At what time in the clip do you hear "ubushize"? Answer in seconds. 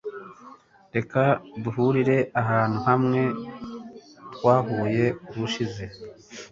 5.29-5.83